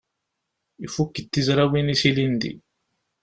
Ifukk-d 0.85 1.27
tizrawin-is 1.27 2.03
ilindi. 2.09 2.53